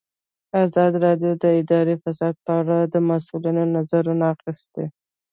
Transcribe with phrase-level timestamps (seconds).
[0.63, 4.85] ازادي راډیو د اداري فساد په اړه د مسؤلینو نظرونه اخیستي.